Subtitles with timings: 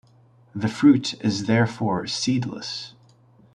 [0.55, 2.95] The fruit is therefore seedless.